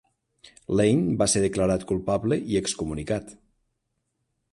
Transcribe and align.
Lane 0.77 1.17
va 1.19 1.27
ser 1.33 1.43
declarat 1.43 1.85
culpable 1.91 2.39
i 2.53 2.57
excomunicat. 2.61 3.31